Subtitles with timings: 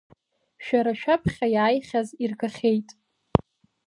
[0.63, 2.89] Шәара шәаԥхьа иааихьаз иргахьеит!